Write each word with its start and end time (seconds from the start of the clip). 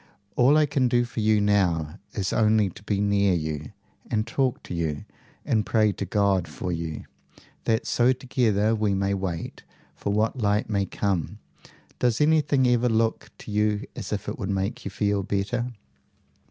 All 0.35 0.57
I 0.57 0.65
can 0.65 0.87
do 0.87 1.03
for 1.05 1.19
you 1.19 1.39
now 1.39 1.99
is 2.13 2.33
only 2.33 2.71
to 2.71 2.81
be 2.81 2.99
near 2.99 3.35
you, 3.35 3.71
and 4.09 4.25
talk 4.25 4.63
to 4.63 4.73
you, 4.73 5.05
and 5.45 5.63
pray 5.63 5.91
to 5.91 6.05
God 6.05 6.47
for 6.47 6.71
you, 6.71 7.03
that 7.65 7.85
so 7.85 8.11
together 8.11 8.73
we 8.73 8.95
may 8.95 9.13
wait 9.13 9.61
for 9.95 10.11
what 10.11 10.39
light 10.41 10.67
may 10.67 10.87
come. 10.87 11.37
Does 11.99 12.19
anything 12.19 12.67
ever 12.67 12.89
look 12.89 13.29
to 13.37 13.51
you 13.51 13.85
as 13.95 14.11
if 14.11 14.27
it 14.27 14.39
would 14.39 14.49
make 14.49 14.83
you 14.85 14.89
feel 14.89 15.21
better?" 15.21 15.71